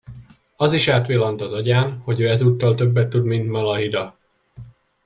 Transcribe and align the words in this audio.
Az 0.55 0.73
is 0.73 0.87
átvillant 0.87 1.41
az 1.41 1.53
agyán, 1.53 1.97
hogy 1.99 2.19
ő 2.19 2.29
ezúttal 2.29 2.75
többet 2.75 3.09
tud, 3.09 3.23
mint 3.23 3.49
Malahida. 3.49 4.17